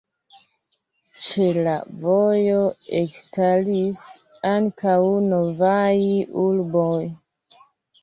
Ĉe 1.25 1.45
la 1.67 1.75
vojo 2.07 2.63
ekstaris 3.03 4.03
ankaŭ 4.57 4.99
novaj 5.31 5.95
urboj. 6.49 7.01